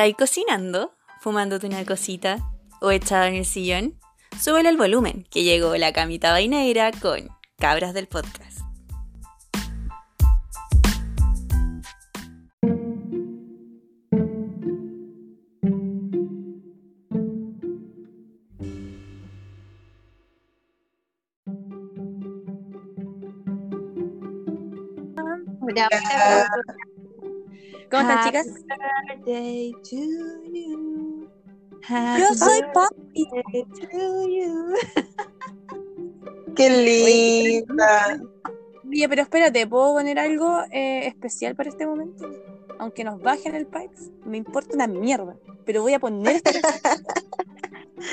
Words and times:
¿Estáis 0.00 0.16
cocinando? 0.16 0.94
¿Fumándote 1.20 1.66
una 1.66 1.84
cosita? 1.84 2.38
¿O 2.80 2.90
echado 2.90 3.26
en 3.26 3.34
el 3.34 3.44
sillón? 3.44 4.00
Súbele 4.40 4.70
el 4.70 4.78
volumen, 4.78 5.26
que 5.30 5.44
llegó 5.44 5.76
la 5.76 5.92
camita 5.92 6.32
vainera 6.32 6.90
con 6.90 7.28
Cabras 7.58 7.92
del 7.92 8.08
Podcast. 8.08 8.60
Hola. 25.60 25.88
¿Cómo 27.90 28.02
están, 28.02 28.24
chicas? 28.26 28.46
birthday 29.08 29.72
to 29.72 29.96
you. 30.52 31.28
Yo 32.18 32.34
soy 32.36 32.60
Papi. 32.72 33.26
birthday 33.32 33.64
to 33.90 34.28
you. 34.28 34.74
Qué 36.54 36.70
linda. 36.70 38.20
Oye, 38.86 39.08
pero 39.08 39.22
espérate, 39.22 39.66
¿puedo 39.66 39.94
poner 39.94 40.18
algo 40.18 40.62
eh, 40.70 41.06
especial 41.06 41.54
para 41.56 41.68
este 41.70 41.86
momento? 41.86 42.28
Aunque 42.78 43.04
nos 43.04 43.20
bajen 43.20 43.54
el 43.54 43.66
Pipes, 43.66 44.10
me 44.24 44.36
importa 44.38 44.74
una 44.74 44.86
mierda. 44.86 45.36
Pero 45.64 45.82
voy 45.82 45.94
a 45.94 45.98
poner 46.00 46.36
esta. 46.36 46.50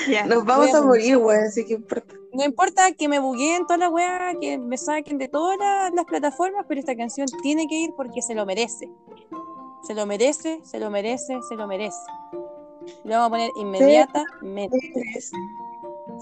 Ya. 0.09 0.25
Nos 0.25 0.43
vamos 0.43 0.73
a 0.73 0.79
a 0.79 0.81
morir, 0.81 1.17
güey, 1.17 1.37
así 1.39 1.65
que 1.65 1.75
importa. 1.75 2.13
No 2.33 2.43
importa 2.43 2.91
que 2.91 3.07
me 3.07 3.19
bugueen 3.19 3.65
toda 3.65 3.77
la 3.77 3.89
weá, 3.89 4.33
que 4.39 4.57
me 4.57 4.77
saquen 4.77 5.17
de 5.17 5.29
todas 5.29 5.57
la- 5.57 5.89
las 5.95 6.03
plataformas, 6.03 6.65
pero 6.67 6.81
esta 6.81 6.93
canción 6.93 7.25
tiene 7.41 7.67
que 7.69 7.75
ir 7.75 7.91
porque 7.95 8.21
se 8.21 8.35
lo 8.35 8.45
merece. 8.45 8.89
Se 9.87 9.93
lo 9.93 10.05
merece, 10.05 10.59
se 10.63 10.79
lo 10.79 10.89
merece, 10.89 11.39
se 11.47 11.55
lo 11.55 11.65
merece. 11.65 11.97
Lo 13.05 13.11
vamos 13.15 13.27
a 13.27 13.29
poner 13.29 13.51
inmediatamente. 13.55 14.77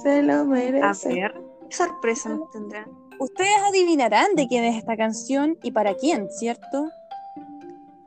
Se 0.03 0.21
lo 0.21 0.33
A 0.33 0.43
merece. 0.43 1.09
ver, 1.09 1.33
¿qué 1.67 1.75
sorpresa 1.75 2.29
nos 2.29 2.51
tendrán? 2.51 2.85
Ustedes 3.19 3.57
adivinarán 3.67 4.35
de 4.35 4.47
quién 4.47 4.65
es 4.65 4.77
esta 4.77 4.95
canción 4.95 5.57
y 5.63 5.71
para 5.71 5.95
quién, 5.95 6.29
¿cierto? 6.29 6.89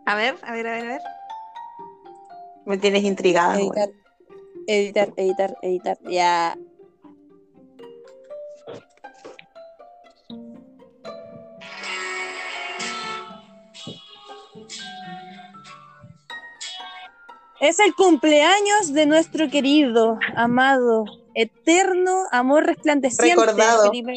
A 0.07 0.15
ver, 0.15 0.37
a 0.43 0.53
ver, 0.53 0.67
a 0.67 0.73
ver, 0.73 0.85
a 0.85 0.89
ver. 0.89 1.01
Me 2.65 2.79
tienes 2.79 3.03
intrigada, 3.03 3.59
editar, 3.59 3.89
editar, 4.67 5.13
editar, 5.17 5.57
editar. 5.63 5.99
Ya. 6.09 6.57
Es 17.61 17.81
el 17.81 17.95
cumpleaños 17.95 18.93
de 18.93 19.07
nuestro 19.07 19.49
querido, 19.49 20.19
amado, 20.37 21.05
eterno 21.35 22.25
amor 22.31 22.67
resplandeciente. 22.67 23.35
Recordado. 23.35 23.91
Felipe. 23.91 24.15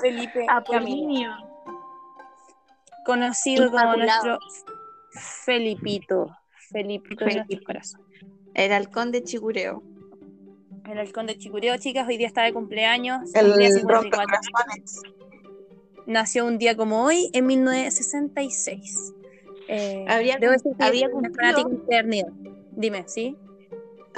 Felipe 0.00 0.46
Apolinio. 0.48 1.30
conocido 3.04 3.70
como 3.70 3.96
nuestro 3.96 4.38
Felipito. 5.44 6.36
Felipito 6.70 7.24
de 7.24 7.60
corazones. 7.64 8.06
El 8.54 8.72
halcón 8.72 9.12
de 9.12 9.22
Chigureo. 9.22 9.82
El 10.90 10.98
halcón 10.98 11.26
de 11.26 11.38
Chicureo, 11.38 11.76
chicas, 11.76 12.08
hoy 12.08 12.16
día 12.16 12.26
está 12.26 12.42
de 12.42 12.52
cumpleaños. 12.52 13.32
El 13.34 13.46
cumplía 13.46 13.70
54. 13.70 14.10
rompecorazones. 14.10 15.02
Nació 16.06 16.46
un 16.46 16.58
día 16.58 16.76
como 16.76 17.04
hoy, 17.04 17.30
en 17.32 17.46
1966. 17.46 19.14
Eh, 19.72 20.04
Habría 20.08 20.36
debo 20.38 20.52
cum- 20.52 20.62
decir 20.62 20.72
que 20.76 20.84
habría 20.84 21.06
soy 21.06 21.14
una 21.14 21.28
cumplido-. 21.28 21.54
Dime, 22.72 23.04
¿sí? 23.06 23.36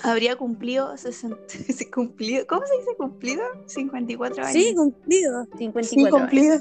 Habría 0.02 0.36
cumplido 0.36 0.96
60. 0.96 1.36
¿sí 1.68 1.90
cumplido? 1.90 2.46
¿Cómo 2.46 2.62
se 2.66 2.74
dice 2.78 2.96
cumplido? 2.96 3.42
54 3.66 4.44
años. 4.44 4.52
Sí, 4.52 4.74
cumplido. 4.74 5.44
54 5.58 5.84
Sí, 5.84 6.00
años. 6.00 6.10
cumplido. 6.10 6.58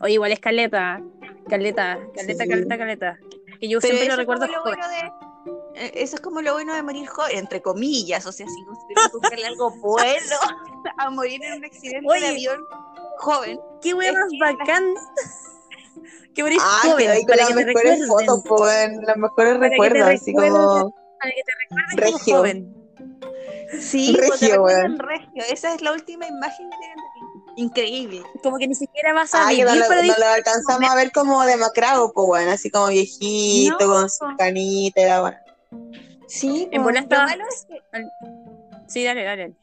Oye, 0.00 0.14
igual 0.14 0.32
es 0.32 0.40
caleta. 0.40 1.00
Caleta, 1.48 2.00
caleta, 2.14 2.44
Sí. 2.44 2.50
caleta, 2.50 2.78
caleta. 2.78 3.18
Que 3.60 3.68
yo 3.68 3.78
Pero 3.80 3.94
siempre 3.94 4.08
lo 4.08 4.16
recuerdo 4.16 4.46
lo 4.46 4.60
joven. 4.60 4.74
bueno 4.78 4.88
de. 4.88 5.80
eh, 5.86 5.92
Eso 5.94 6.16
es 6.16 6.20
como 6.20 6.42
lo 6.42 6.52
bueno 6.54 6.74
de 6.74 6.82
morir 6.82 7.06
joven, 7.06 7.38
entre 7.38 7.62
comillas. 7.62 8.26
O 8.26 8.32
sea, 8.32 8.46
si 8.46 8.62
usted 8.68 9.12
buscarle 9.12 9.46
algo 9.46 9.70
bueno 9.80 10.36
a 10.98 11.10
morir 11.10 11.40
en 11.44 11.58
un 11.58 11.64
accidente 11.64 12.06
Oye. 12.08 12.20
de 12.20 12.26
avión 12.28 12.64
joven. 13.18 13.60
Qué 13.80 13.90
Es 13.90 13.96
más 14.12 14.32
que- 16.36 16.42
bacán. 16.42 16.42
que 16.42 16.42
morir 16.42 16.58
Ah, 16.62 16.80
joven, 16.84 16.98
que 17.06 17.08
ahí 17.12 17.18
con 17.20 17.26
para 17.26 17.36
las 17.36 17.48
que 17.48 17.54
te 17.54 17.64
mejores 17.64 17.98
recuerden. 18.00 18.08
fotos, 18.08 18.44
pues, 18.46 18.90
los 19.06 19.16
mejores 19.16 19.36
Para 19.36 19.54
que 19.54 19.60
te 19.60 19.68
recuerdos, 19.70 20.08
así 20.08 20.34
como 20.34 20.94
Para 21.18 21.32
que 21.32 21.42
te 21.42 21.52
recuerden 21.62 22.12
como 22.12 22.18
joven. 22.38 22.76
Sí, 23.80 24.16
Regio, 24.16 24.62
weón. 24.62 24.98
regio. 24.98 25.42
Esa 25.50 25.74
es 25.74 25.82
la 25.82 25.92
última 25.92 26.26
imagen 26.26 26.70
que 26.70 26.76
tienen 26.78 26.96
de 26.96 27.02
ti. 27.14 27.62
Increíble. 27.62 28.22
Como 28.42 28.58
que 28.58 28.68
ni 28.68 28.74
siquiera 28.76 29.12
vas 29.12 29.34
a 29.34 29.42
Ah, 29.46 29.48
que 29.48 29.56
vivir 29.56 29.66
no 29.66 29.74
lo, 29.74 29.88
para 29.88 30.02
no 30.02 30.14
lo 30.18 30.26
alcanzamos 30.26 30.88
a 30.90 30.94
ver 30.94 31.10
como 31.10 31.42
demacrado, 31.44 32.12
pues 32.12 32.26
bueno, 32.28 32.50
así 32.52 32.70
como 32.70 32.88
viejito, 32.88 33.76
No. 33.80 33.86
con 33.86 34.10
su 34.10 34.24
canita, 34.38 35.00
era 35.00 35.20
bueno. 35.20 35.36
Sí, 36.28 36.68
En 36.70 36.82
bola 36.84 37.00
lo, 37.00 37.04
estaba- 37.04 37.26
malo 37.26 37.44
es 37.48 37.66
que, 37.68 37.82
Sí, 38.88 39.04
dale, 39.04 39.24
dale. 39.24 39.54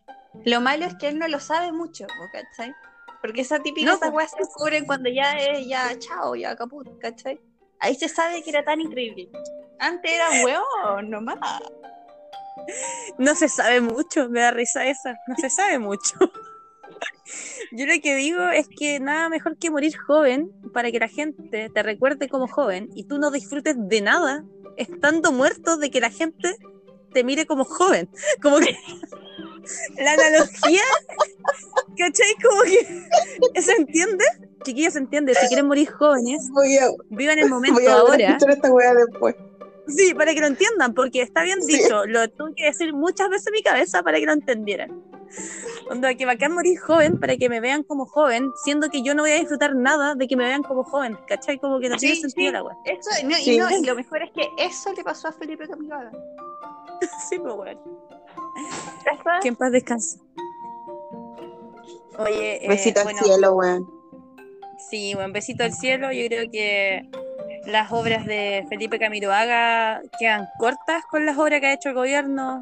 lo 0.44 0.60
malo 0.60 0.86
es 0.86 0.96
que 0.96 1.08
él 1.08 1.18
no 1.20 1.28
lo 1.30 1.40
sabe 1.40 1.72
mucho, 1.72 2.06
¿cachai? 2.32 2.74
Porque 3.24 3.40
esa 3.40 3.60
típica, 3.60 3.90
No, 3.90 3.96
esas 3.96 4.12
pues. 4.12 4.18
weas 4.18 4.32
se 4.32 4.38
descubren 4.38 4.86
cuando 4.86 5.10
ya 5.10 5.40
es, 5.40 5.66
ya, 5.66 5.98
chao, 5.98 6.36
ya 6.36 6.58
caput, 6.58 6.86
¿cachai? 7.00 7.40
Ahí 7.80 7.96
se 7.96 8.10
sabe 8.10 8.44
que 8.44 8.50
era 8.50 8.66
tan 8.66 8.82
increíble. 8.82 9.30
Antes 9.80 10.12
era 10.12 10.28
weón, 10.44 11.10
nomás. 11.10 11.40
No 13.18 13.34
se 13.34 13.48
sabe 13.48 13.80
mucho, 13.80 14.28
me 14.28 14.42
da 14.42 14.52
risa 14.52 14.86
esa. 14.86 15.16
No 15.28 15.36
se 15.38 15.50
sabe 15.50 15.80
mucho. 15.80 16.16
Yo 17.72 17.86
lo 17.86 17.94
que 18.02 18.16
digo 18.18 18.50
es 18.50 18.68
que 18.68 19.00
nada 19.00 19.30
mejor 19.30 19.58
que 19.58 19.72
morir 19.72 19.98
joven 19.98 20.52
para 20.74 20.92
que 20.92 21.00
la 21.00 21.08
gente 21.08 21.70
te 21.70 21.82
recuerde 21.82 22.28
como 22.28 22.50
joven 22.50 22.90
y 22.94 23.06
tú 23.06 23.20
no 23.20 23.32
disfrutes 23.32 23.76
de 23.78 24.02
nada 24.02 24.44
estando 24.76 25.32
muerto 25.32 25.78
de 25.78 25.90
que 25.90 26.02
la 26.02 26.10
gente 26.10 26.58
te 27.14 27.24
mire 27.24 27.46
como 27.46 27.64
joven. 27.64 28.10
Como 28.42 28.60
que 28.60 28.76
la 29.98 30.14
analogía, 30.14 30.84
¿cachai? 32.06 32.34
Como 32.42 32.62
que 33.54 33.62
se 33.62 33.72
entiende. 33.74 34.26
Chiquillos, 34.64 34.94
se 34.94 35.00
entiende. 35.00 35.36
Si 35.36 35.48
quieren 35.48 35.68
morir 35.68 35.90
jóvenes, 35.92 36.50
Voy 36.52 36.78
a, 36.78 36.88
vivan 37.10 37.40
el 37.40 37.50
momento 37.50 37.80
voy 37.80 37.88
a 37.88 37.94
ahora. 37.96 38.16
escuchar 38.28 38.52
esta 38.52 38.72
weá 38.72 38.94
después. 38.94 39.36
Sí, 39.88 40.14
para 40.14 40.34
que 40.34 40.40
lo 40.40 40.48
entiendan, 40.48 40.94
porque 40.94 41.22
está 41.22 41.44
bien 41.44 41.62
Sí. 41.62 41.78
dicho. 41.78 42.06
Lo 42.06 42.30
tuve 42.30 42.54
que 42.56 42.66
decir 42.66 42.94
muchas 42.94 43.30
veces 43.30 43.48
en 43.48 43.54
mi 43.54 43.62
cabeza 43.64 44.02
para 44.04 44.18
que 44.20 44.26
lo 44.26 44.32
entendieran. 44.32 45.04
Onda, 45.90 46.14
que 46.16 46.26
bacán 46.26 46.54
morir 46.54 46.80
joven 46.80 47.20
para 47.20 47.36
que 47.36 47.50
me 47.50 47.60
vean 47.60 47.84
como 47.84 48.06
joven, 48.06 48.52
siendo 48.64 48.90
que 48.90 49.02
yo 49.02 49.14
no 49.16 49.24
voy 49.24 49.32
a 49.32 49.36
disfrutar 49.40 49.76
nada 49.76 50.16
de 50.16 50.28
que 50.28 50.38
me 50.38 50.46
vean 50.46 50.64
como 50.64 50.84
joven. 50.86 51.18
¿Cachai? 51.28 51.58
Como 51.60 51.80
que 51.82 51.90
no 51.90 51.98
tiene 51.98 52.16
Sí, 52.16 52.22
sentido 52.22 52.48
sí. 52.50 52.54
la 52.54 52.64
wea. 52.64 52.76
Eso, 52.86 53.10
no, 53.28 53.36
Sí. 53.36 53.56
y, 53.56 53.58
no, 53.58 53.70
y 53.70 53.84
lo 53.86 53.96
mejor 53.96 54.24
es 54.24 54.32
que 54.32 54.48
eso 54.58 54.94
le 54.94 55.04
pasó 55.04 55.28
a 55.28 55.34
Felipe 55.34 55.68
Camiloaga. 55.68 56.12
Sí, 57.30 57.38
pues 57.40 57.54
bueno. 57.54 57.82
Eso- 59.12 59.24
Que 59.42 59.48
en 59.50 59.56
paz 59.58 59.72
descanse. 59.74 60.20
Oye, 62.18 62.66
eh, 62.66 62.68
Besito 62.68 63.02
al 63.02 63.16
cielo, 63.16 63.54
weón. 63.54 63.90
sí, 64.90 65.14
buen 65.16 65.34
besito 65.34 65.64
al 65.64 65.74
cielo. 65.74 66.12
Yo 66.12 66.28
creo 66.28 66.50
que 66.52 67.10
las 67.66 67.92
obras 67.92 68.26
de 68.26 68.66
Felipe 68.70 69.00
Camiroaga 69.00 70.02
quedan 70.20 70.48
cortas 70.60 71.04
con 71.10 71.26
las 71.26 71.38
obras 71.38 71.60
que 71.60 71.68
ha 71.68 71.74
hecho 71.74 71.90
el 71.90 71.96
gobierno. 71.96 72.62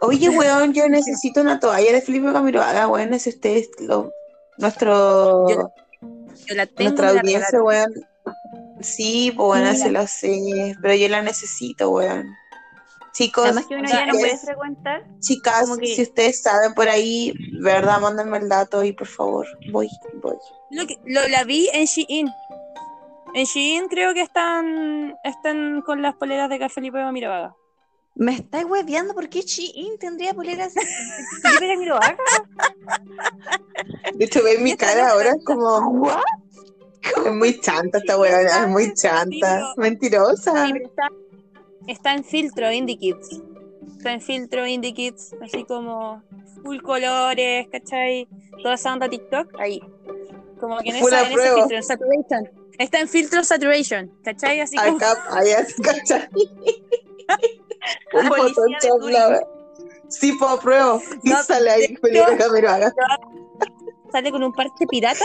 Oye, 0.00 0.28
weón, 0.30 0.72
yo 0.72 0.88
necesito 0.88 1.40
una 1.40 1.60
toalla 1.60 1.92
de 1.92 2.00
Felipe 2.02 2.32
Camiroaga, 2.32 2.88
weón, 2.88 3.18
si 3.18 3.30
ustedes 3.30 3.70
lo, 3.80 4.12
nuestro, 4.58 5.48
Yo 5.48 5.72
Yo 6.46 6.54
la 6.54 6.66
tengo. 6.66 6.90
nuestra 6.90 7.10
audiencia, 7.10 7.62
weón. 7.62 7.92
Sí, 8.80 9.32
pues 9.36 9.46
bueno, 9.46 9.74
se 9.76 9.90
lo 9.90 10.06
sé, 10.08 10.76
pero 10.82 10.94
yo 10.94 11.08
la 11.08 11.22
necesito, 11.22 11.90
weón. 11.90 12.26
Chicos, 13.12 13.44
Además 13.44 13.66
que 13.66 13.74
uno 13.74 13.84
o 13.84 13.88
sea, 13.88 14.00
ya 14.00 14.06
no 14.06 14.18
puede 14.18 14.32
es- 14.32 14.40
frecuentar. 14.42 15.04
chicas, 15.20 15.60
como 15.62 15.76
que- 15.76 15.94
si 15.94 16.02
ustedes 16.02 16.40
saben 16.42 16.72
por 16.74 16.88
ahí, 16.88 17.34
verdad, 17.60 18.00
mándenme 18.00 18.38
el 18.38 18.48
dato 18.48 18.82
y 18.84 18.92
por 18.92 19.06
favor, 19.06 19.46
voy, 19.70 19.88
voy. 20.22 20.36
Lo 20.70 20.86
que- 20.86 20.98
lo- 21.04 21.28
la 21.28 21.44
vi 21.44 21.68
en 21.74 21.84
Shein. 21.84 22.30
En 23.34 23.44
Shein 23.44 23.88
creo 23.88 24.14
que 24.14 24.22
están 24.22 25.14
están 25.24 25.82
con 25.82 26.00
las 26.02 26.14
poleras 26.14 26.48
de 26.48 26.58
Café 26.58 26.74
Felipe 26.76 26.98
Camiroaga. 26.98 27.54
Me 28.14 28.34
estáis 28.34 28.64
hueveando, 28.66 29.14
¿por 29.14 29.28
qué 29.28 29.40
Shein 29.42 29.98
tendría 29.98 30.34
poleras 30.34 30.74
de 30.74 30.80
Felipe 31.42 31.68
Camiloaga? 31.68 32.16
De 34.14 34.24
hecho, 34.24 34.42
ve 34.42 34.58
mi 34.58 34.76
cara 34.76 35.10
ahora 35.10 35.34
como, 35.44 36.10
es 37.26 37.32
muy 37.32 37.58
chanta 37.60 37.98
esta 37.98 38.18
weón, 38.18 38.46
es 38.46 38.68
muy 38.68 38.94
chanta, 38.94 39.72
mentirosa. 39.76 40.66
Está, 41.86 42.14
en 42.14 42.24
filtro 42.24 42.70
Indie 42.72 42.98
Kids. 42.98 43.40
Está 43.96 44.12
en 44.12 44.20
filtro 44.20 44.66
Indie 44.66 44.94
Kids, 44.94 45.34
así 45.42 45.64
como 45.64 46.22
full 46.62 46.80
colores, 46.80 47.68
¿cachai? 47.70 48.28
Toda 48.62 48.74
esa 48.74 48.92
onda 48.92 49.08
TikTok, 49.08 49.58
ahí. 49.58 49.80
Como 50.60 50.78
que 50.78 50.90
en, 50.90 50.96
esa, 50.96 51.26
en 51.26 51.32
ese 51.32 51.54
filtro, 51.54 51.76
en 51.76 51.82
saturation. 51.82 52.50
Está 52.78 53.00
en 53.00 53.08
filtro 53.08 53.44
saturation, 53.44 54.10
¿cachai? 54.24 54.60
Así 54.60 54.76
como 54.76 54.96
Acá, 54.96 55.16
allá, 55.30 55.66
¿cachai? 55.82 56.28
Un 58.12 58.28
Photoshop, 58.28 59.00
Turing. 59.00 59.12
la. 59.12 59.42
Sí, 60.08 60.32
po, 60.34 60.58
pruebo. 60.60 61.00
Y 61.22 61.30
No, 61.30 61.42
sale 61.42 61.70
ahí 61.70 61.96
Felipe 62.00 62.36
Camiroaga. 62.36 62.92
sale 64.12 64.30
con 64.30 64.42
un 64.42 64.52
parche 64.52 64.86
pirata. 64.88 65.24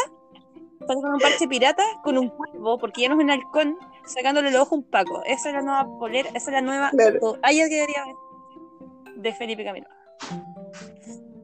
Sale 0.88 1.02
con 1.02 1.14
un 1.14 1.20
parche 1.20 1.48
pirata, 1.48 1.84
con 2.04 2.18
un 2.18 2.30
cuervo, 2.30 2.78
porque 2.80 3.02
ya 3.02 3.10
no 3.10 3.16
es 3.16 3.24
un 3.24 3.30
halcón, 3.32 3.78
sacándole 4.08 4.52
los 4.52 4.62
ojos 4.62 4.74
a 4.74 4.76
un 4.76 4.84
paco. 4.90 5.24
Esa 5.26 5.50
es 5.50 5.56
la 5.56 5.62
nueva 5.62 5.86
polera, 6.00 6.30
esa 6.30 6.50
es 6.50 6.54
la 6.54 6.62
nueva. 6.62 6.90
Claro. 6.92 7.38
es 7.44 7.70
que 7.70 7.76
debería 7.76 8.02
haber. 8.04 8.16
De 9.18 9.34
Felipe 9.34 9.64
Camilo. 9.64 9.88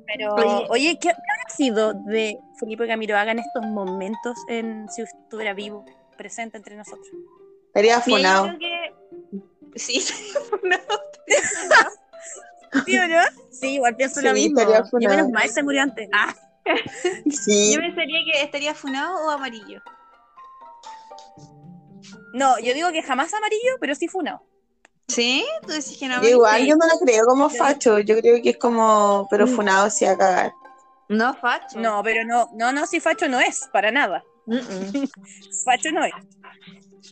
Pero, 0.06 0.36
Oye. 0.36 0.68
oye, 0.70 1.00
¿qué, 1.00 1.08
qué 1.08 1.10
habrá 1.10 1.56
sido 1.56 1.94
de 1.94 2.38
Felipe 2.60 2.88
Camiroaga 2.88 3.32
en 3.32 3.40
estos 3.40 3.66
momentos 3.66 4.38
en, 4.48 4.88
si 4.90 5.02
estuviera 5.02 5.54
vivo, 5.54 5.86
presente 6.18 6.58
entre 6.58 6.76
nosotros? 6.76 7.08
Estaría 7.68 8.00
funado. 8.02 8.56
creo 8.58 8.60
que. 8.60 9.80
Sí, 9.80 10.06
no. 10.64 10.78
¿Sí 12.86 12.98
o 12.98 13.08
no? 13.08 13.22
Sí, 13.52 13.76
igual 13.76 13.96
pienso 13.96 14.20
Sí, 14.20 14.26
lo 14.28 14.34
mismo. 14.34 14.62
Y 15.00 15.08
menos 15.08 15.30
mal 15.30 15.50
se 15.50 15.64
murió 15.64 15.82
antes. 15.82 16.10
Ah, 16.14 16.34
Sí. 17.30 17.74
Yo 17.74 17.82
pensaría 17.82 18.20
que 18.26 18.42
estaría 18.44 18.74
funado 18.74 19.26
o 19.26 19.30
amarillo. 19.30 19.82
No, 22.34 22.60
yo 22.60 22.74
digo 22.74 22.92
que 22.92 23.02
jamás 23.04 23.34
amarillo, 23.34 23.78
pero 23.80 23.96
sí 23.96 24.08
funado. 24.08 24.42
¿Sí? 25.08 25.46
Tú 25.62 25.74
decís 25.74 25.98
que 25.98 26.08
no 26.08 26.16
amarillo. 26.16 26.36
igual, 26.38 26.66
yo 26.66 26.76
no 26.76 26.88
lo 26.88 26.98
creo 27.00 27.26
como 27.26 27.50
facho. 27.50 28.00
Yo 28.00 28.18
creo 28.20 28.42
que 28.42 28.52
es 28.52 28.58
como, 28.58 29.28
pero 29.30 29.48
funado 29.48 29.90
sí 29.90 30.06
a 30.06 30.18
cagar. 30.18 30.54
No, 31.10 31.34
facho. 31.36 31.80
No, 31.80 32.02
pero 32.04 32.26
no, 32.26 32.50
no, 32.56 32.72
no, 32.72 32.88
si 32.88 33.00
Facho 33.00 33.28
no 33.28 33.40
es, 33.40 33.68
para 33.72 33.92
nada. 33.92 34.24
Facho 35.66 35.92
no 35.92 36.04
es. 36.06 36.14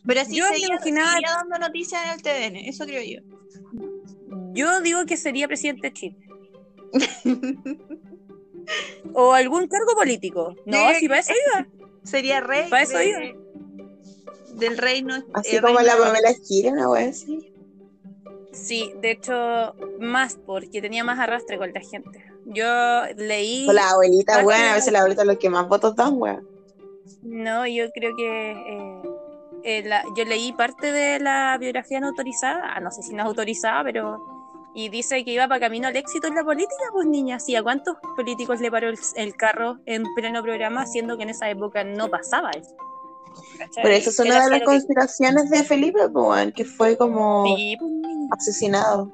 Pero 0.07 0.25
sí 0.25 0.37
Yo 0.37 0.45
me 0.45 0.51
seguía, 0.53 0.67
imaginaba- 0.75 1.11
seguía 1.11 1.31
dando 1.35 1.57
noticias 1.59 2.01
en 2.05 2.11
el 2.11 2.21
TVN, 2.21 2.69
eso 2.69 2.85
creo 2.85 3.01
yo. 3.03 3.21
Yo 4.53 4.81
digo 4.81 5.05
que 5.05 5.17
sería 5.17 5.47
presidente 5.47 5.87
de 5.89 5.93
Chile. 5.93 6.17
o 9.13 9.33
algún 9.33 9.67
cargo 9.67 9.93
político. 9.95 10.55
No, 10.65 10.77
si 10.99 11.07
para 11.07 11.19
eso 11.21 11.33
iba. 11.53 11.67
Sería 12.03 12.39
rey 12.39 12.69
Para 12.69 12.83
eso 12.83 12.97
de- 12.97 13.09
iba. 13.09 13.19
Del 14.55 14.77
reino. 14.77 15.15
Así 15.33 15.55
eh, 15.55 15.61
como 15.61 15.79
la 15.79 15.93
reino- 15.93 16.05
Pamela 16.05 16.33
Gira, 16.43 16.71
una 16.71 16.89
wea 16.89 17.09
así. 17.09 17.51
Sí, 18.53 18.91
de 19.01 19.11
hecho, 19.11 19.75
más 19.99 20.37
porque 20.45 20.81
tenía 20.81 21.03
más 21.03 21.19
arrastre 21.19 21.57
con 21.57 21.71
la 21.73 21.79
gente. 21.81 22.23
Yo 22.45 22.65
leí. 23.15 23.67
O 23.69 23.73
la 23.73 23.89
abuelita, 23.91 24.43
weón, 24.43 24.61
a 24.61 24.75
veces 24.75 24.91
la 24.91 24.99
abuelita 24.99 25.21
es 25.21 25.27
lo 25.27 25.39
que 25.39 25.49
más 25.49 25.67
votos 25.69 25.95
dan, 25.95 26.15
weón. 26.17 26.45
No, 27.21 27.65
yo 27.67 27.89
creo 27.91 28.15
que. 28.15 28.51
eh, 28.51 29.01
eh, 29.63 29.83
la- 29.85 30.03
yo 30.17 30.25
leí 30.25 30.51
parte 30.53 30.91
de 30.91 31.19
la 31.19 31.57
biografía 31.59 31.99
no 31.99 32.07
autorizada. 32.07 32.61
Ah, 32.75 32.79
no 32.81 32.91
sé 32.91 33.03
si 33.03 33.13
no 33.13 33.23
es 33.23 33.27
autorizada, 33.27 33.83
pero. 33.83 34.19
Y 34.73 34.87
dice 34.89 35.23
que 35.25 35.31
iba 35.31 35.47
para 35.49 35.59
camino 35.59 35.87
al 35.89 35.95
éxito 35.97 36.27
en 36.27 36.35
la 36.35 36.43
política, 36.43 36.83
pues 36.93 37.05
niña. 37.05 37.39
Sí, 37.39 37.55
¿a 37.55 37.63
cuántos 37.63 37.97
políticos 38.15 38.59
le 38.61 38.71
paró 38.71 38.89
el, 38.89 38.97
el 39.15 39.35
carro 39.35 39.77
en 39.85 40.03
pleno 40.15 40.41
programa, 40.41 40.85
siendo 40.85 41.17
que 41.17 41.23
en 41.23 41.29
esa 41.29 41.49
época 41.49 41.83
no 41.83 42.09
pasaba 42.09 42.51
eso? 42.51 42.73
¿Cachai? 43.57 43.83
Pero 43.83 43.95
esa 43.95 44.09
es 44.09 44.19
una 44.19 44.43
de 44.43 44.49
las 44.49 44.59
que- 44.59 44.65
conspiraciones 44.65 45.49
de 45.49 45.63
Felipe, 45.63 45.99
que 46.55 46.65
fue 46.65 46.97
como 46.97 47.45
Sí, 47.55 47.77
asesinado. 48.31 49.11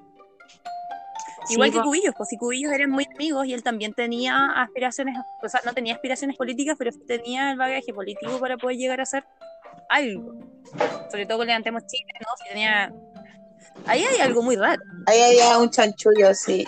Igual 1.50 1.72
Sí, 1.72 1.78
que. 1.78 1.84
Cubillos, 1.84 2.14
pues 2.18 2.30
si 2.30 2.38
Cubillos 2.38 2.74
eran 2.74 2.90
muy 2.90 3.08
amigos 3.16 3.46
y 3.48 3.54
él 3.54 3.64
también 3.64 3.94
tenía 3.94 4.48
aspiraciones, 4.62 5.16
o 5.42 5.48
sea, 5.50 5.62
no 5.66 5.74
tenía 5.74 5.94
aspiraciones 5.94 6.36
políticas, 6.36 6.76
pero 6.78 6.92
tenía 7.08 7.52
el 7.52 7.58
bagaje 7.58 7.94
político 7.94 8.38
para 8.40 8.58
poder 8.58 8.76
llegar 8.78 9.00
a 9.00 9.04
hacer 9.04 9.24
algo. 9.90 10.34
Sobre 11.10 11.26
todo 11.26 11.38
con 11.38 11.48
Levantemos 11.48 11.86
Chile, 11.88 12.12
¿no? 12.20 12.28
Si 12.44 12.50
tenía... 12.50 12.94
Ahí 13.86 14.04
hay 14.04 14.20
algo 14.20 14.42
muy 14.42 14.56
raro. 14.58 14.82
Ahí 15.06 15.22
había 15.22 15.58
un 15.60 15.70
chanchullo, 15.70 16.34
sí. 16.34 16.66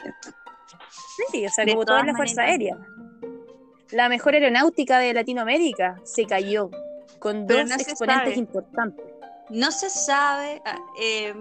Sí, 1.31 1.45
o 1.45 1.50
sea, 1.50 1.66
De 1.66 1.74
como 1.74 1.84
toda 1.84 2.04
la 2.06 2.13
Fuerza. 2.16 2.44
Aérea. 2.44 2.78
La 3.92 4.07
mejor 4.07 4.36
aeronáutica 4.36 5.00
de 5.00 5.13
Latinoamérica 5.13 6.00
se 6.06 6.25
cayó 6.25 6.69
con 7.19 7.45
Pero 7.45 7.62
dos 7.62 7.69
no 7.69 7.75
exponentes 7.75 8.38
importantes. 8.38 9.06
No 9.50 9.71
se 9.71 9.89
sabe. 9.89 10.62
ah, 10.66 10.77
eh, 11.00 11.33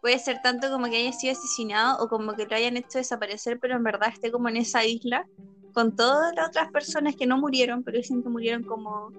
puede 0.00 0.18
ser 0.18 0.40
tanto 0.42 0.70
como 0.70 0.86
que 0.86 0.96
haya 0.96 1.12
sido 1.12 1.32
asesinado 1.32 2.02
o 2.02 2.08
como 2.08 2.34
que 2.34 2.46
lo 2.46 2.56
hayan 2.56 2.76
hecho 2.76 2.98
desaparecer, 2.98 3.58
pero 3.60 3.76
en 3.76 3.82
verdad 3.84 4.08
esté 4.12 4.30
como 4.32 4.48
en 4.48 4.56
esa 4.56 4.84
isla 4.84 5.26
con 5.74 5.94
todas 5.94 6.34
las 6.34 6.48
otras 6.48 6.70
personas 6.72 7.14
que 7.16 7.26
no 7.26 7.38
murieron, 7.38 7.82
pero 7.84 7.98
dicen 7.98 8.22
que 8.22 8.28
murieron 8.28 8.64
como 8.64 9.12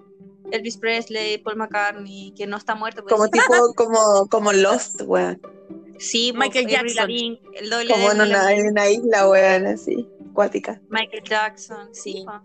Elvis 0.50 0.76
Presley, 0.76 1.38
Paul 1.38 1.56
McCartney, 1.56 2.34
que 2.36 2.46
no 2.46 2.56
está 2.56 2.74
muerto. 2.74 3.02
pues 3.02 3.14
Como 3.14 3.28
tipo, 3.30 3.72
como, 3.74 4.26
como 4.28 4.52
Lost, 4.52 5.02
weón. 5.06 5.40
Sí, 5.98 6.32
Michael 6.34 6.64
pues, 6.64 6.76
Avril 6.78 6.94
Jackson. 6.94 7.54
El 7.54 7.70
doble 7.70 7.88
Como 7.88 8.06
de 8.08 8.14
en 8.14 8.20
una, 8.20 8.26
Lavigne, 8.26 8.60
en 8.60 8.70
una 8.72 8.90
isla, 8.90 9.28
weón, 9.28 9.66
así, 9.66 10.08
acuática. 10.30 10.80
Michael 10.88 11.22
Jackson, 11.24 11.94
sí. 11.94 12.12
Sí. 12.12 12.24
po. 12.26 12.42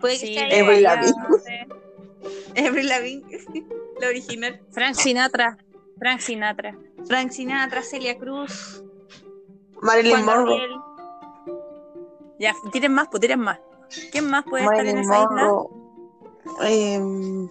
Puede 0.00 0.14
que 0.18 0.26
Sí, 0.26 0.34
sea 0.34 0.46
Avril 2.68 2.88
Lavigne. 2.88 3.38
la 4.00 4.08
original. 4.08 4.60
Frank 4.70 4.94
Sinatra. 4.94 5.56
Frank 5.98 6.20
Sinatra. 6.20 6.76
Frank 7.06 7.30
Sinatra, 7.30 7.82
Celia 7.82 8.16
Cruz, 8.18 8.82
Marilyn 9.82 10.24
Monroe. 10.24 10.60
Ya, 12.38 12.54
tiren 12.72 12.92
más, 12.94 13.08
pues 13.10 13.20
tiren 13.20 13.40
más. 13.40 13.58
¿Quién 14.12 14.26
más 14.30 14.44
puede 14.44 14.64
estar 14.64 14.86
en 14.86 14.96
Marilyn 14.96 15.10
esa 15.10 15.22
isla? 15.22 15.52
Monroe. 15.52 15.68
Em, 16.62 17.48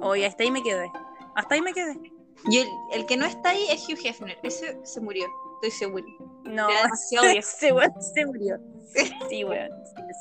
Oye, 0.00 0.26
hasta 0.26 0.42
ahí 0.44 0.50
me 0.50 0.62
quedé. 0.62 0.90
Hasta 1.34 1.54
ahí 1.54 1.62
me 1.62 1.72
quedé. 1.72 1.98
Y 2.50 2.58
el, 2.58 2.68
el 2.92 3.06
que 3.06 3.16
no 3.16 3.26
está 3.26 3.50
ahí 3.50 3.66
es 3.70 3.84
Hugh 3.88 3.98
Hefner. 4.04 4.38
Ese 4.42 4.78
se 4.84 5.00
murió, 5.00 5.26
estoy 5.56 5.70
seguro. 5.72 6.04
No, 6.44 6.68
Era 6.68 6.82
demasiado 6.82 7.26
viejo. 7.32 7.38
ese 7.38 7.72
weón 7.72 7.92
se 8.14 8.26
murió. 8.26 8.58
Sí, 9.28 9.44
weón. 9.44 9.68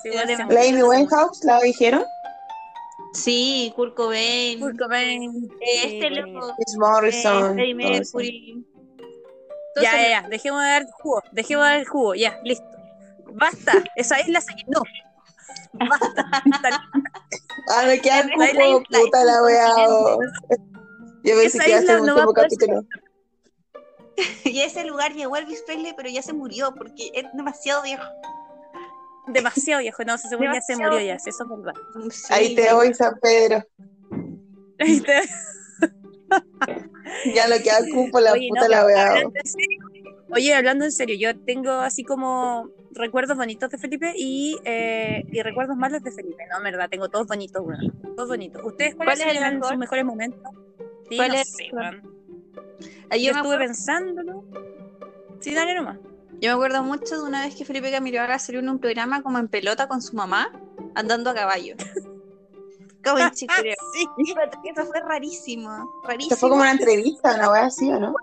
Demasiado- 0.03 0.45
murió. 0.45 0.59
la 0.59 0.69
Amy 0.69 0.83
Winehouse, 0.83 1.43
¿la 1.43 1.59
dijeron? 1.61 2.03
Sí, 3.13 3.73
Kurt 3.75 3.95
Cobain. 3.95 4.59
Kurt 4.59 4.77
Cobain. 4.77 5.49
eh, 5.61 5.79
Sí, 5.81 5.95
este 5.95 6.09
loco. 6.11 6.53
Chris 6.55 6.73
eh, 6.75 6.77
Morrison. 6.79 7.59
Eso. 7.59 7.75
Mercury. 7.75 8.65
Ya, 9.81 9.91
ya, 9.91 10.09
ya. 10.21 10.29
Dejemos 10.29 10.61
de 10.63 10.69
dar 10.69 10.85
jugo. 11.01 11.23
Dejemos 11.31 11.65
de 11.65 11.71
dar 11.73 11.85
jugo. 11.85 12.15
Ya, 12.15 12.39
listo. 12.43 12.65
Basta. 13.33 13.83
Esa 13.95 14.19
isla 14.21 14.41
se 14.41 14.53
llenó. 14.53 14.81
Basta. 15.73 16.25
Ah, 17.69 17.83
me 17.85 17.99
queda 17.99 18.23
cupo, 18.23 18.43
isla, 18.43 18.63
puta 18.89 19.23
la 19.25 19.43
wea. 19.43 19.73
oh. 19.89 20.19
Yo 21.23 21.35
pensé 21.35 21.57
Esa 21.57 21.63
que 21.65 21.71
isla 21.77 21.99
un 21.99 22.07
no 22.07 22.15
va 22.15 22.23
a 22.23 22.27
último 22.27 22.33
poder 22.33 22.49
capítulo. 22.49 22.81
Y 24.45 24.61
a 24.61 24.65
ese 24.65 24.83
lugar 24.83 25.13
llegó 25.13 25.35
Elvis 25.37 25.61
Presley, 25.61 25.93
pero 25.95 26.09
ya 26.09 26.23
se 26.23 26.33
murió 26.33 26.73
porque 26.73 27.11
es 27.13 27.25
demasiado 27.33 27.83
viejo. 27.83 28.03
Demasiado 29.27 29.81
viejo. 29.81 30.03
No, 30.05 30.17
se 30.17 30.29
según 30.29 30.45
ya 30.53 30.61
se 30.61 30.75
murió 30.75 30.99
ya. 30.99 31.15
Eso 31.15 31.29
es 31.29 31.37
verdad. 31.49 31.73
Sí. 32.11 32.33
Ahí 32.33 32.55
te 32.55 32.73
voy, 32.73 32.93
San 32.93 33.19
Pedro. 33.21 33.63
¿Viste? 34.79 35.21
Ya 37.33 37.47
no 37.47 37.55
queda 37.63 37.77
el 37.79 37.93
cupo, 37.93 38.19
la 38.19 38.33
Oye, 38.33 38.49
no, 38.49 38.55
puta 38.55 38.67
la 38.67 38.85
serio- 38.85 39.31
Oye, 40.33 40.53
hablando 40.53 40.83
en 40.85 40.91
serio, 40.91 41.15
yo 41.17 41.39
tengo 41.45 41.71
así 41.71 42.03
como 42.03 42.69
recuerdos 42.91 43.37
bonitos 43.37 43.69
de 43.69 43.77
Felipe 43.77 44.13
y, 44.15 44.57
eh, 44.65 45.23
y 45.31 45.41
recuerdos 45.41 45.77
malos 45.77 46.03
de 46.03 46.11
Felipe, 46.11 46.43
¿no? 46.49 46.57
En 46.57 46.63
verdad, 46.63 46.89
tengo 46.89 47.07
todos 47.09 47.27
bonitos, 47.27 47.63
weón. 47.65 47.93
Todos 48.15 48.27
bonitos. 48.29 48.61
¿Ustedes 48.65 48.95
cuáles 48.95 49.23
¿Cuál 49.23 49.37
eran 49.37 49.53
mejor? 49.55 49.69
sus 49.69 49.77
mejores 49.77 50.05
momentos? 50.05 50.51
Sí, 51.09 51.15
¿Cuál 51.15 51.29
no 51.29 51.35
es 51.35 51.47
sé. 51.49 51.69
Ahí 53.09 53.25
Yo 53.25 53.31
yo, 53.31 53.37
estuve 53.37 53.57
pensándolo. 53.57 54.43
Sí, 55.39 55.53
dale 55.53 55.75
nomás. 55.75 55.97
Yo 56.39 56.49
me 56.49 56.53
acuerdo 56.53 56.83
mucho 56.83 57.15
de 57.17 57.23
una 57.23 57.41
vez 57.45 57.55
que 57.55 57.65
Felipe 57.65 57.91
Camiroaga 57.91 58.39
salió 58.39 58.59
en 58.59 58.69
un 58.69 58.79
programa 58.79 59.21
como 59.21 59.37
en 59.39 59.47
pelota 59.47 59.87
con 59.87 60.01
su 60.01 60.15
mamá, 60.15 60.49
andando 60.95 61.29
a 61.29 61.33
caballo. 61.33 61.75
Como 63.03 63.19
en 63.19 63.31
Chicureo. 63.31 63.75
Sí. 63.93 64.05
Eso 64.65 64.85
fue 64.85 64.99
rarísimo, 64.99 65.69
rarísimo. 66.03 66.35
Se 66.35 66.39
fue 66.39 66.49
como 66.49 66.61
una 66.61 66.71
entrevista, 66.71 67.35
una 67.35 67.49
wea 67.51 67.65
así, 67.67 67.89
¿o 67.89 67.99
no? 67.99 68.13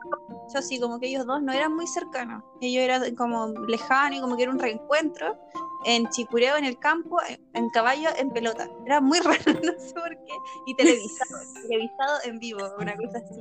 Yo 0.52 0.59
así 0.59 0.78
como 0.78 1.00
que 1.00 1.06
ellos 1.06 1.25
dos 1.25 1.40
no 1.42 1.52
eran 1.52 1.75
muy 1.75 1.87
cercanos. 1.87 2.42
Ellos 2.61 2.83
eran 2.83 3.14
como 3.14 3.49
lejanos 3.66 4.18
y 4.18 4.21
como 4.21 4.37
que 4.37 4.42
era 4.42 4.52
un 4.52 4.59
reencuentro 4.59 5.38
en 5.87 6.06
Chicureo, 6.11 6.56
en 6.56 6.64
el 6.66 6.78
campo, 6.78 7.16
en, 7.54 7.71
caballo, 7.71 8.11
en 8.18 8.30
pelota. 8.30 8.68
Era 8.85 9.00
muy 9.00 9.21
raro, 9.25 9.38
no 9.62 9.73
sé 9.78 9.94
por 9.94 10.11
qué. 10.11 10.35
Y 10.66 10.75
televisado, 10.75 11.40
televisado 11.66 12.18
en 12.25 12.38
vivo, 12.38 12.61
una 12.78 12.94
cosa 12.97 13.18
así. 13.18 13.40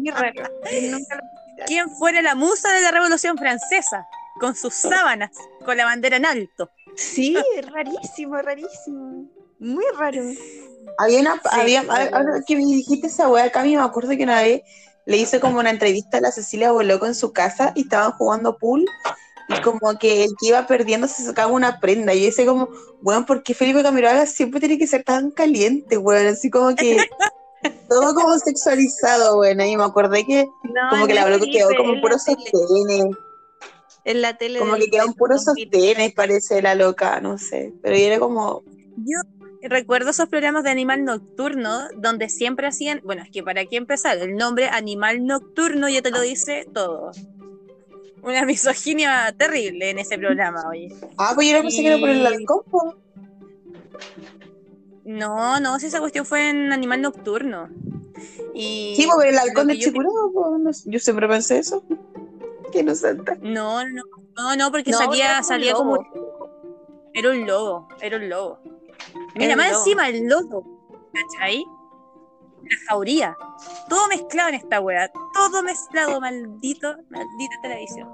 Muy 0.00 0.10
raro. 0.10 0.42
Nunca 0.90 1.14
lo- 1.16 1.39
¿Quién 1.66 1.90
fuera 1.90 2.22
la 2.22 2.34
musa 2.34 2.72
de 2.72 2.80
la 2.80 2.90
Revolución 2.90 3.36
Francesa? 3.36 4.06
Con 4.40 4.54
sus 4.54 4.74
sábanas, 4.74 5.30
con 5.64 5.76
la 5.76 5.84
bandera 5.84 6.16
en 6.16 6.24
alto. 6.26 6.70
Sí, 6.96 7.36
rarísimo, 7.72 8.36
rarísimo. 8.36 9.28
Muy 9.58 9.84
raro. 9.98 10.22
Había 10.98 11.20
una, 11.20 11.40
había, 11.50 11.82
pero- 11.82 12.16
ahora 12.16 12.42
que 12.46 12.56
me 12.56 12.64
dijiste 12.64 13.08
esa 13.08 13.28
wea 13.28 13.44
acá, 13.44 13.62
me 13.62 13.76
acuerdo 13.76 14.10
que 14.16 14.22
una 14.24 14.40
vez 14.42 14.62
le 15.06 15.16
hice 15.18 15.40
como 15.40 15.58
una 15.58 15.70
entrevista 15.70 16.18
a 16.18 16.20
la 16.20 16.32
Cecilia 16.32 16.72
Boloco 16.72 17.06
en 17.06 17.14
su 17.14 17.32
casa 17.32 17.72
y 17.74 17.82
estaban 17.82 18.12
jugando 18.12 18.56
pool 18.56 18.86
y 19.48 19.60
como 19.62 19.98
que 19.98 20.24
el 20.24 20.30
que 20.38 20.48
iba 20.48 20.66
perdiendo 20.66 21.08
se 21.08 21.24
sacaba 21.24 21.52
una 21.52 21.80
prenda. 21.80 22.14
Y 22.14 22.26
ese 22.26 22.46
como, 22.46 22.68
weón, 23.02 23.26
¿por 23.26 23.42
qué 23.42 23.52
Felipe 23.52 23.82
Camiroaga 23.82 24.24
siempre 24.26 24.60
tiene 24.60 24.78
que 24.78 24.86
ser 24.86 25.02
tan 25.02 25.30
caliente, 25.32 25.98
weón? 25.98 26.26
Así 26.28 26.50
como 26.50 26.74
que 26.76 26.96
todo 27.88 28.14
como 28.14 28.38
sexualizado, 28.38 29.38
weón. 29.38 29.60
Y 29.60 29.76
me 29.76 29.84
acordé 29.84 30.24
que 30.26 30.46
No, 30.64 30.90
como 30.90 31.06
que 31.06 31.14
no 31.14 31.20
la 31.20 31.26
bloque 31.26 31.50
quedó 31.50 31.68
como 31.76 31.94
es 31.94 32.00
puro 32.00 32.16
la 32.16 32.24
tele. 32.24 32.50
sostenes. 32.50 33.16
En 34.04 34.22
la 34.22 34.36
tele. 34.36 34.58
Como 34.58 34.74
que 34.76 34.90
quedan 34.90 35.12
puros 35.14 35.44
sostenes, 35.44 36.12
parece 36.14 36.62
la 36.62 36.74
loca, 36.74 37.20
no 37.20 37.36
sé. 37.38 37.72
Pero 37.82 37.94
era 37.96 38.18
como, 38.18 38.62
Yo 38.96 39.18
recuerdo 39.62 40.10
esos 40.10 40.28
programas 40.28 40.64
de 40.64 40.70
Animal 40.70 41.04
Nocturno 41.04 41.88
donde 41.96 42.30
siempre 42.30 42.66
hacían, 42.66 43.00
bueno, 43.04 43.22
es 43.22 43.30
que 43.30 43.42
para 43.42 43.66
qué 43.66 43.76
empezar, 43.76 44.16
el 44.18 44.36
nombre 44.36 44.68
Animal 44.68 45.26
Nocturno 45.26 45.88
ya 45.88 46.00
te 46.00 46.10
lo 46.10 46.20
dice 46.20 46.66
todo. 46.72 47.12
Una 48.22 48.44
misoginia 48.44 49.34
terrible 49.36 49.90
en 49.90 49.98
ese 49.98 50.18
programa, 50.18 50.62
oye. 50.68 50.88
ah, 51.18 51.32
pues 51.34 51.46
yo 51.48 51.54
era 51.54 51.62
pensé 51.62 51.82
que 51.82 51.88
era 51.88 51.98
por 51.98 52.08
el 52.08 52.44
po. 52.46 52.94
No, 55.18 55.58
no, 55.60 55.78
si 55.80 55.86
esa 55.86 55.98
cuestión 56.00 56.24
fue 56.24 56.50
en 56.50 56.72
Animal 56.72 57.02
Nocturno. 57.02 57.68
Y 58.54 58.94
Sí, 58.96 59.08
pero 59.08 59.22
el 59.28 59.38
halcón 59.38 59.66
que 59.68 59.72
de 59.74 59.78
yo- 59.80 59.88
Chicureo, 59.90 60.58
no 60.58 60.70
yo 60.84 60.98
siempre 60.98 61.26
pensé 61.28 61.58
eso. 61.58 61.82
Qué 62.72 62.80
inocente. 62.80 63.36
No, 63.40 63.84
no, 63.88 64.02
no, 64.36 64.56
no, 64.56 64.70
porque 64.70 64.90
No, 64.92 64.98
salía, 64.98 65.42
salía 65.42 65.74
como. 65.74 65.98
Era 67.12 67.30
un 67.30 67.44
lobo, 67.46 67.88
era 68.00 68.16
un 68.18 68.28
lobo. 68.28 68.60
Mira, 69.34 69.56
más 69.56 69.70
lobo. 69.72 69.78
encima 69.78 70.08
el 70.08 70.26
lobo, 70.28 71.10
¿cachai? 71.12 71.64
La 72.62 72.76
jauría. 72.88 73.36
Todo 73.88 74.06
mezclado 74.06 74.50
en 74.50 74.54
esta 74.56 74.80
wea. 74.80 75.10
Todo 75.32 75.62
mezclado, 75.62 76.20
maldito, 76.20 76.96
maldita 77.10 77.56
televisión. 77.62 78.12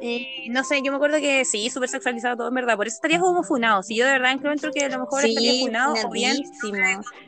Y 0.00 0.48
no 0.50 0.64
sé, 0.64 0.82
yo 0.82 0.90
me 0.90 0.96
acuerdo 0.96 1.18
que 1.18 1.44
sí, 1.44 1.70
súper 1.70 1.88
sexualizado 1.88 2.36
todo, 2.36 2.48
en 2.48 2.54
verdad. 2.54 2.76
Por 2.76 2.86
eso 2.86 2.94
estaría 2.96 3.20
como 3.20 3.42
funado. 3.44 3.82
Si 3.82 3.94
yo 3.96 4.04
de 4.06 4.12
verdad 4.12 4.32
encuentro 4.32 4.70
que 4.72 4.84
a 4.84 4.88
lo 4.88 5.00
mejor 5.00 5.24
estaría 5.24 5.52
Sí, 5.52 5.60
funado 5.64 5.94
o 6.08 6.10
bien. 6.10 6.36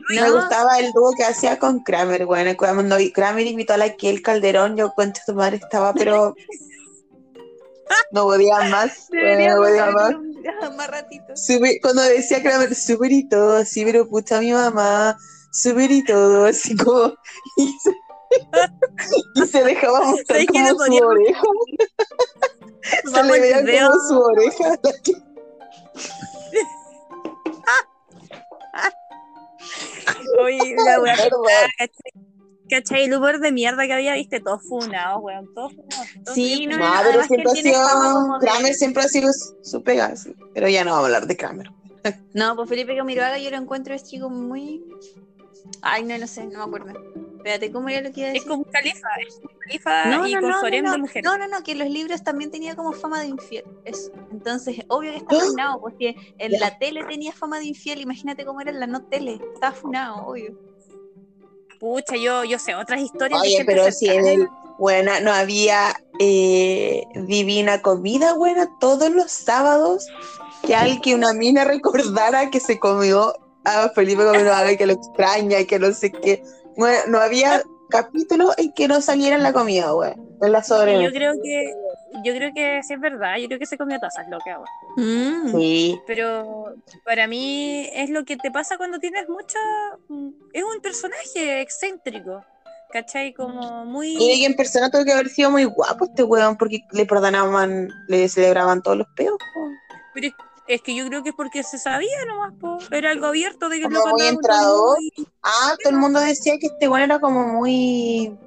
Me 0.09 0.31
gustaba 0.31 0.79
el 0.79 0.91
dúo 0.91 1.11
que 1.17 1.23
hacía 1.23 1.57
con 1.57 1.79
Kramer, 1.83 2.25
bueno, 2.25 2.51
cuando 2.57 2.97
Kramer 3.13 3.47
invitó 3.47 3.73
a 3.73 3.77
la 3.77 3.93
Kiel 3.95 4.21
Calderón, 4.21 4.75
yo 4.75 4.91
cuento 4.93 5.21
tu 5.25 5.33
madre 5.33 5.57
estaba, 5.57 5.93
pero 5.93 6.35
no 8.11 8.23
podía 8.23 8.59
más, 8.69 9.07
no 9.11 9.19
podía 9.57 9.85
más. 9.91 10.15
un- 10.15 10.35
más 10.77 10.87
ratito. 10.87 11.33
Cuando 11.81 12.01
decía 12.03 12.41
Kramer, 12.41 12.73
súper 12.75 13.11
y 13.11 13.27
todo, 13.27 13.57
así, 13.57 13.83
pero 13.85 14.07
pucha 14.07 14.39
mi 14.39 14.51
mamá, 14.51 15.17
súper 15.51 15.91
y 15.91 16.03
todo, 16.03 16.45
así 16.45 16.75
como, 16.75 17.13
y 17.57 17.75
y 19.35 19.41
se 19.47 19.63
dejaba 19.63 20.01
mostrar 20.03 20.45
como 20.45 20.59
Le 20.61 20.69
su 20.69 21.05
oreja, 21.05 21.41
se 23.13 23.23
le 23.23 23.39
veía 23.39 23.61
video. 23.61 23.89
como 23.89 24.07
su 24.07 24.19
oreja. 24.19 24.79
Oye, 30.43 30.75
la. 30.85 31.17
¿cachai? 32.69 33.03
El 33.05 33.13
humor 33.13 33.39
de 33.39 33.51
mierda 33.51 33.85
que 33.85 33.93
había, 33.93 34.13
viste, 34.13 34.39
todos 34.39 34.61
funados, 34.63 35.21
weón. 35.23 35.53
Todos 35.53 35.73
funados. 35.73 36.07
todos 36.23 36.35
Sí, 36.35 36.67
no, 36.67 36.77
No, 36.77 36.91
pero 37.03 37.23
siempre 37.23 37.51
ha 37.51 37.55
sido, 37.55 38.39
de- 38.39 38.45
Kramer 38.45 38.73
siempre 38.73 39.03
ha 39.03 39.07
sido 39.07 39.31
su, 39.33 39.55
su 39.63 39.83
pega, 39.83 40.15
sí. 40.15 40.35
pero 40.53 40.67
ya 40.67 40.83
no 40.83 40.91
vamos 40.91 41.03
a 41.03 41.05
hablar 41.07 41.27
de 41.27 41.37
Kramer. 41.37 41.71
No, 42.33 42.55
pues 42.55 42.69
Felipe 42.69 42.95
Camiroaga 42.95 43.37
yo 43.39 43.49
lo 43.49 43.57
encuentro 43.57 43.93
es 43.93 44.03
chico 44.03 44.29
muy. 44.29 44.83
Ay, 45.81 46.03
no, 46.03 46.17
no 46.17 46.27
sé, 46.27 46.45
no 46.45 46.59
me 46.59 46.63
acuerdo. 46.65 46.93
Espérate, 47.45 47.71
¿cómo 47.71 47.89
era 47.89 48.01
lo 48.01 48.11
que 48.11 48.21
iba 48.21 48.29
a 48.29 48.31
Es 48.31 48.33
decir? 48.33 48.49
como 48.49 48.63
un 48.63 48.71
califa, 48.71 49.07
es 49.27 49.35
un 49.35 49.59
califa 49.59 50.05
No, 50.05 50.25
y 50.25 50.33
no, 50.33 50.41
con 50.41 50.49
no, 50.49 50.61
de 50.63 50.81
no, 50.81 50.97
mujeres. 50.97 51.23
no, 51.23 51.37
no, 51.37 51.47
no, 51.47 51.63
que 51.63 51.73
en 51.73 51.77
los 51.77 51.89
libros 51.91 52.23
también 52.23 52.49
tenía 52.49 52.75
como 52.75 52.91
fama 52.91 53.19
de 53.19 53.27
infiel. 53.27 53.63
Eso. 53.83 54.11
Entonces, 54.31 54.83
obvio 54.87 55.11
que 55.11 55.17
está 55.17 55.35
funado, 55.35 55.79
porque 55.79 56.15
en 56.39 56.59
la 56.59 56.75
tele 56.79 57.03
tenía 57.03 57.33
fama 57.33 57.59
de 57.59 57.65
infiel. 57.65 58.01
Imagínate 58.01 58.45
cómo 58.45 58.61
era 58.61 58.71
en 58.71 58.79
la 58.79 58.87
no 58.87 59.03
tele. 59.03 59.39
Estaba 59.53 59.75
funado, 59.75 60.25
obvio. 60.25 60.57
Pucha, 61.79 62.15
yo, 62.15 62.43
yo 62.45 62.57
sé 62.57 62.73
otras 62.73 62.99
historias 62.99 63.39
Oye, 63.39 63.63
pero 63.63 63.91
si 63.91 64.07
en 64.09 64.25
el, 64.25 64.49
bueno, 64.79 65.11
no 65.21 65.31
había 65.31 65.93
eh, 66.19 67.03
divina 67.13 67.83
comida, 67.83 68.33
buena, 68.33 68.67
todos 68.79 69.11
los 69.11 69.31
sábados, 69.31 70.07
que 70.65 70.73
alguien, 70.73 71.19
una 71.19 71.33
mina 71.33 71.63
recordara 71.63 72.49
que 72.49 72.59
se 72.59 72.79
comió 72.79 73.35
a 73.65 73.89
Felipe 73.89 74.23
Camiroaga 74.23 74.71
y 74.71 74.77
que 74.77 74.87
lo 74.87 74.93
extraña 74.93 75.59
y 75.59 75.65
que 75.67 75.77
no 75.77 75.93
sé 75.93 76.11
qué. 76.11 76.41
Bueno, 76.77 76.99
no 77.07 77.19
había 77.19 77.63
capítulo 77.89 78.51
en 78.57 78.71
que 78.73 78.87
no 78.87 79.01
saliera 79.01 79.35
en 79.35 79.43
la 79.43 79.53
comida, 79.53 79.91
güey, 79.91 80.13
en 80.41 80.51
la 80.51 80.61
yo 80.61 81.11
creo 81.11 81.33
que, 81.41 81.73
yo 82.23 82.33
creo 82.33 82.51
que 82.53 82.81
sí 82.83 82.93
es 82.93 82.99
verdad, 82.99 83.37
yo 83.37 83.47
creo 83.47 83.59
que 83.59 83.65
se 83.65 83.77
comió 83.77 83.97
esas 83.97 84.27
locas, 84.29 84.57
weón. 84.57 85.45
Mm. 85.47 85.57
Sí, 85.57 85.99
Pero 86.07 86.75
para 87.03 87.27
mí 87.27 87.89
es 87.93 88.09
lo 88.09 88.25
que 88.25 88.37
te 88.37 88.51
pasa 88.51 88.77
cuando 88.77 88.99
tienes 88.99 89.27
mucha. 89.29 89.59
Es 90.53 90.63
un 90.63 90.81
personaje 90.81 91.61
excéntrico, 91.61 92.43
¿cachai? 92.91 93.33
Como 93.33 93.85
muy. 93.85 94.15
y 94.15 94.39
que 94.41 94.45
en 94.45 94.55
persona 94.55 94.89
tuvo 94.89 95.05
que 95.05 95.13
haber 95.13 95.29
sido 95.29 95.51
muy 95.51 95.65
guapo 95.65 96.05
este 96.05 96.23
weón, 96.23 96.57
porque 96.57 96.81
le 96.91 97.05
perdonaban, 97.05 97.89
le 98.07 98.27
celebraban 98.29 98.81
todos 98.81 98.97
los 98.97 99.07
peos. 99.15 99.37
Pero 100.13 100.29
es, 100.67 100.81
que 100.81 100.95
yo 100.95 101.07
creo 101.07 101.23
que 101.23 101.29
es 101.29 101.35
porque 101.35 101.63
se 101.63 101.77
sabía 101.77 102.25
nomás, 102.27 102.53
po. 102.59 102.77
Era 102.91 103.11
algo 103.11 103.27
abierto 103.27 103.69
de 103.69 103.77
que 103.77 103.83
Como 103.83 104.07
muy 104.07 104.23
y- 105.15 105.27
Ah, 105.43 105.75
todo 105.81 105.91
el 105.93 105.97
mundo 105.99 106.19
decía 106.19 106.57
que 106.59 106.67
este 106.67 106.87
weón 106.87 107.03
era 107.03 107.19
como 107.19 107.47
muy, 107.47 108.37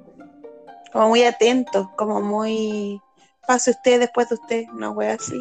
como 0.93 1.09
muy 1.09 1.23
atento, 1.25 1.91
como 1.97 2.21
muy, 2.21 3.01
pase 3.47 3.71
usted 3.71 4.01
después 4.01 4.29
de 4.29 4.35
usted, 4.35 4.65
una 4.73 4.91
wea 4.91 5.15
así. 5.15 5.41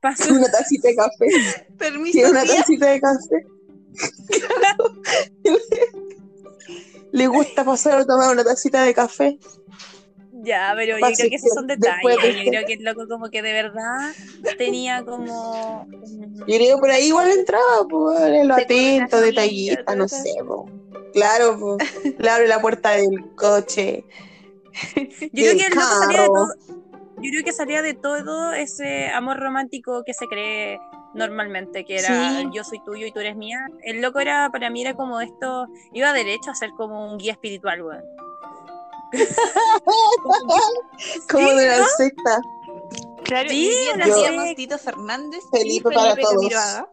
pasó- 0.00 0.24
Una 0.34 0.50
tacita 0.50 0.88
de 0.88 0.94
café, 0.96 1.26
Permiso, 1.78 2.12
tiene 2.12 2.30
una 2.30 2.44
tacita 2.44 2.86
de 2.90 3.00
café. 3.00 3.46
Le 7.12 7.26
gusta 7.28 7.64
pasar 7.64 8.00
a 8.00 8.04
tomar 8.04 8.32
una 8.32 8.42
tacita 8.42 8.82
de 8.82 8.92
café. 8.92 9.38
Ya, 10.44 10.72
pero 10.76 10.98
yo 10.98 11.06
creo 11.16 11.30
que 11.30 11.36
esos 11.36 11.50
son 11.54 11.66
detalles. 11.66 12.22
de 12.22 12.44
Yo 12.44 12.50
creo 12.50 12.66
que 12.66 12.72
el 12.74 12.84
loco 12.84 13.08
como 13.08 13.30
que 13.30 13.42
de 13.42 13.52
verdad 13.52 14.12
tenía 14.58 15.04
como... 15.04 15.86
Yo 15.90 16.56
creo 16.56 16.76
que 16.76 16.80
por 16.80 16.90
ahí 16.90 17.06
igual 17.06 17.30
entraba, 17.30 17.86
pues, 17.88 18.46
lo 18.46 18.54
atento, 18.54 19.20
detallista, 19.20 19.94
no 19.94 20.08
sé, 20.08 20.34
po. 20.46 20.68
Claro, 21.12 21.78
le 22.18 22.28
abre 22.28 22.48
la 22.48 22.60
puerta 22.60 22.90
del 22.90 23.34
coche. 23.36 24.04
Yo 24.96 25.44
creo 25.44 25.56
que 25.56 25.66
el 25.66 25.74
loco 25.74 25.86
salía 26.00 26.22
de 26.22 26.26
todo... 26.26 26.48
Yo 27.22 27.30
creo 27.30 27.44
que 27.44 27.52
salía 27.52 27.80
de 27.80 27.94
todo 27.94 28.52
ese 28.52 29.08
amor 29.08 29.38
romántico 29.38 30.02
que 30.04 30.12
se 30.12 30.26
cree 30.26 30.78
normalmente, 31.14 31.84
que 31.84 31.98
era 31.98 32.08
Sí. 32.08 32.48
yo 32.52 32.64
soy 32.64 32.80
tuyo 32.84 33.06
y 33.06 33.12
tú 33.12 33.20
eres 33.20 33.36
mía. 33.36 33.66
El 33.82 34.02
loco 34.02 34.18
era, 34.18 34.50
para 34.50 34.68
mí 34.68 34.82
era 34.82 34.94
como 34.94 35.20
esto, 35.20 35.66
iba 35.92 36.12
derecho 36.12 36.50
a 36.50 36.54
ser 36.54 36.70
como 36.76 37.10
un 37.10 37.18
guía 37.18 37.32
espiritual, 37.32 37.82
weón. 37.82 38.02
Como 41.30 41.48
Sí, 41.48 41.56
de 41.56 41.66
la 41.66 41.86
secta. 41.96 42.40
Claro, 43.24 43.48
Sí, 43.48 43.72
secta. 43.72 44.54
Tito 44.56 44.78
Fernández 44.78 45.42
Felipe 45.50 45.90
para 45.90 46.14
todos. 46.16 46.34
Camiroaga. 46.34 46.88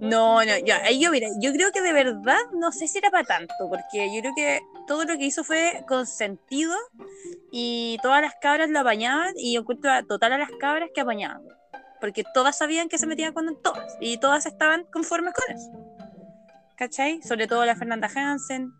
No, 0.00 0.44
no, 0.44 0.52
ahí 0.82 1.00
yo, 1.00 1.10
mira, 1.10 1.28
yo 1.40 1.52
creo 1.52 1.70
que 1.70 1.80
de 1.80 1.92
verdad 1.92 2.38
no 2.52 2.72
sé 2.72 2.88
si 2.88 2.98
era 2.98 3.10
para 3.10 3.24
tanto, 3.24 3.54
porque 3.68 4.12
yo 4.12 4.20
creo 4.20 4.32
que 4.34 4.60
todo 4.86 5.04
lo 5.04 5.16
que 5.16 5.26
hizo 5.26 5.44
fue 5.44 5.84
consentido 5.86 6.74
y 7.52 7.98
todas 8.02 8.20
las 8.20 8.34
cabras 8.40 8.68
lo 8.68 8.80
apañaban 8.80 9.32
y 9.36 9.54
yo 9.54 9.60
encuentro 9.60 9.92
a 9.92 10.02
total 10.02 10.32
a 10.32 10.38
las 10.38 10.50
cabras 10.58 10.90
que 10.92 11.00
apañaban, 11.00 11.42
porque 12.00 12.24
todas 12.34 12.58
sabían 12.58 12.88
que 12.88 12.98
se 12.98 13.06
metían 13.06 13.32
con 13.32 13.62
todas 13.62 13.96
y 14.00 14.18
todas 14.18 14.44
estaban 14.46 14.84
conformes 14.92 15.34
con 15.34 15.56
eso. 15.56 15.70
¿Cachai? 16.76 17.22
Sobre 17.22 17.46
todo 17.46 17.64
la 17.64 17.76
Fernanda 17.76 18.10
Hansen. 18.12 18.72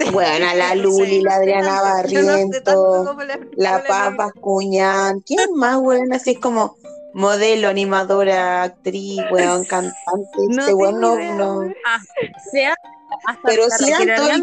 Bueno, 0.12 0.46
la 0.54 0.74
Luli, 0.74 1.20
la 1.22 1.36
Adriana 1.36 1.76
no 1.76 1.76
sé 1.76 1.82
Barriento, 1.82 3.16
la, 3.56 3.82
Papa 3.84 4.32
Cuñán. 4.32 5.20
¿Quién 5.20 5.54
más, 5.54 5.78
weón? 5.78 6.12
Así 6.12 6.30
es 6.32 6.38
como 6.38 6.76
modelo, 7.12 7.68
animadora, 7.68 8.62
actriz, 8.62 9.20
weón, 9.30 9.64
cantante. 9.64 10.38
No 10.48 10.62
este 10.62 10.74
weón 10.74 11.00
no, 11.00 11.14
idea, 11.16 11.34
no. 11.34 11.58
weón. 11.58 11.74
Sea, 12.50 12.74
hasta 13.26 13.42
Pero 13.44 13.64
sí 13.70 13.90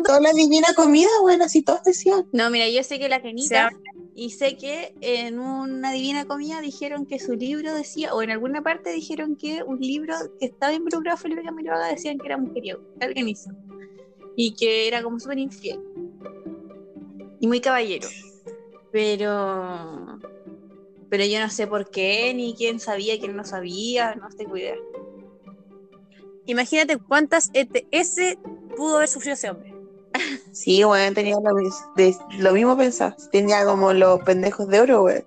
toda 0.04 0.20
la 0.20 0.34
divina 0.34 0.68
comida, 0.76 1.10
weón, 1.24 1.42
así 1.42 1.62
todos 1.62 1.84
decían. 1.84 2.26
No, 2.32 2.50
mira, 2.50 2.68
yo 2.70 2.84
sé 2.84 3.00
que 3.00 3.10
la 3.10 3.18
sea, 3.18 3.24
Kenita 3.24 3.70
y 4.18 4.32
sé 4.32 4.58
que 4.58 4.96
en 5.02 5.40
una 5.40 5.92
divina 5.92 6.26
comida 6.26 6.60
dijeron 6.60 7.06
que 7.06 7.20
su 7.20 7.36
libro 7.36 7.76
decía, 7.76 8.16
o 8.16 8.24
en 8.24 8.32
alguna 8.32 8.64
parte 8.64 8.92
dijeron 8.92 9.36
que 9.36 9.62
un 9.62 9.80
libro 9.80 10.16
que 10.40 10.48
estaba 10.48 10.74
involucrado 10.74 11.18
Felipe 11.18 11.44
Camiroaga 11.44 11.88
decían 11.90 12.18
que 12.18 12.26
era 12.26 12.38
mujeriego, 12.38 12.82
alguien 13.00 13.30
hizo 13.30 13.52
y 14.40 14.54
que 14.54 14.88
era 14.88 15.02
como 15.02 15.20
súper 15.20 15.40
infiel 15.40 15.82
y 17.40 17.48
muy 17.48 17.60
caballero. 17.60 18.08
Pero 18.92 20.20
pero 21.10 21.26
yo 21.26 21.40
no 21.40 21.50
sé 21.50 21.68
por 21.68 21.90
qué, 21.90 22.34
ni 22.34 22.54
quién 22.54 22.80
sabía, 22.80 23.20
quién 23.20 23.36
no 23.36 23.44
sabía, 23.44 24.16
no 24.16 24.30
tengo 24.30 24.58
idea. 24.58 24.76
Imagínate 26.46 26.98
cuántas 26.98 27.50
ETS 27.54 28.38
pudo 28.76 28.98
haber 28.98 29.10
sufrido 29.10 29.34
ese 29.34 29.50
hombre. 29.50 29.74
Sí, 30.52 30.84
bueno, 30.84 31.14
tenía 31.14 31.36
lo, 32.40 32.54
mismo 32.54 32.76
pensado. 32.76 33.16
Tenía 33.32 33.64
como 33.64 33.94
los 33.94 34.22
pendejos 34.22 34.68
de 34.68 34.80
oro, 34.80 35.02
güey. 35.02 35.24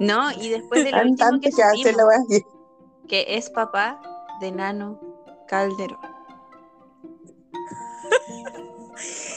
No, 0.00 0.32
y 0.32 0.48
después 0.48 0.82
de 0.82 0.90
lo 0.90 0.98
que, 1.40 2.42
que 3.06 3.36
es 3.36 3.48
papá 3.48 4.02
de 4.40 4.50
Nano 4.50 5.00
Calderón. 5.46 6.15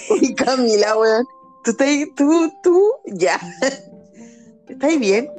Uy, 0.10 0.34
Camila, 0.36 0.98
weón. 0.98 1.26
¿Tú, 1.64 1.72
estás, 1.72 1.88
tú, 2.16 2.52
tú, 2.64 2.92
ya. 3.06 3.40
¿Estás 4.68 5.00
bien? 5.00 5.30